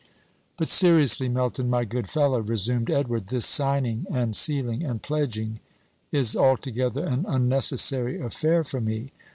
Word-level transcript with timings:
"But, 0.57 0.67
seriously, 0.67 1.29
Melton, 1.29 1.69
my 1.69 1.85
good 1.85 2.09
fellow," 2.09 2.39
resumed 2.39 2.89
Edward, 2.89 3.27
"this 3.27 3.45
signing, 3.45 4.07
and 4.09 4.35
sealing, 4.35 4.83
and 4.83 4.99
pledging 4.99 5.59
is 6.11 6.35
altogether 6.35 7.03
an 7.05 7.23
unnecessary 7.27 8.19
affair 8.19 8.63
for 8.63 8.81
me. 8.81 9.11